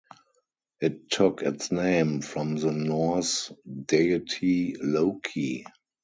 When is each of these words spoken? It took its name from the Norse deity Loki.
It 0.81 1.11
took 1.11 1.43
its 1.43 1.71
name 1.71 2.21
from 2.23 2.55
the 2.55 2.71
Norse 2.71 3.51
deity 3.85 4.75
Loki. 4.81 5.67